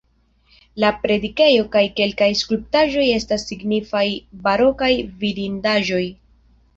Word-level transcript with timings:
La 0.83 0.87
predikejo 1.01 1.65
kaj 1.75 1.83
kelkaj 1.99 2.29
skulptaĵoj 2.39 3.03
estas 3.17 3.45
signifaj 3.51 4.01
barokaj 4.49 4.89
vidindaĵoj. 5.25 6.01